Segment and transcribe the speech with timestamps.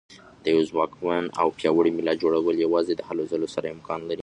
[0.43, 4.19] د یوه ځواکمن او پیاوړي ملت جوړول یوازې د هلو ځلو سره امکان لري.